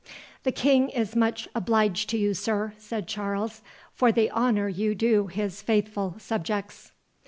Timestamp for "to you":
2.09-2.33